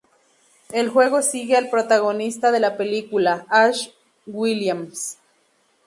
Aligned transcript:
El 0.73 0.89
juego 0.89 1.21
sigue 1.21 1.55
al 1.57 1.69
protagonista 1.69 2.51
de 2.51 2.59
la 2.59 2.75
película, 2.75 3.45
Ash 3.49 3.89
Williams. 4.25 5.19